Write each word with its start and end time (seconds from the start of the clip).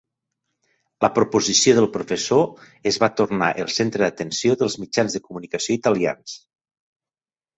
La 1.05 1.09
proposició 1.17 1.73
del 1.79 1.87
professor 1.97 2.41
es 2.91 2.97
va 3.03 3.09
tornar 3.19 3.51
el 3.65 3.69
centre 3.75 4.03
d'atenció 4.05 4.57
dels 4.63 4.77
mitjans 4.85 5.17
de 5.17 5.23
comunicació 5.27 5.75
italians. 5.81 6.35